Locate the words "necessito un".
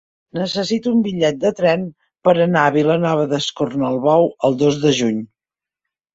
0.37-1.03